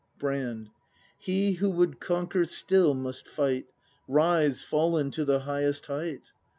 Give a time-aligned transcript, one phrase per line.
[0.17, 0.69] Brand.
[1.19, 3.67] He who would conquer still must fight.
[4.07, 6.23] Rise, fallen to the highest height.